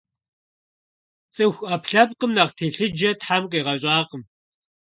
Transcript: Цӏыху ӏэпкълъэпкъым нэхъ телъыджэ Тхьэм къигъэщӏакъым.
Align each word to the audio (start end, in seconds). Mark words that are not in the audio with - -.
Цӏыху 1.33 1.65
ӏэпкълъэпкъым 1.69 2.31
нэхъ 2.35 2.53
телъыджэ 2.57 3.09
Тхьэм 3.19 3.43
къигъэщӏакъым. 3.51 4.23